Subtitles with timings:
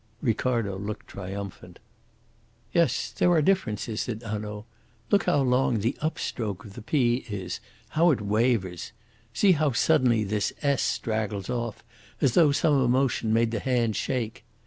[0.23, 1.77] Ricardo looked triumphant.
[2.73, 4.65] "Yes, there are differences," said Hanaud.
[5.11, 8.93] "Look how long the up stroke of the 'p' is, how it wavers!
[9.31, 11.83] See how suddenly this 's' straggles off,
[12.19, 14.43] as though some emotion made the hand shake.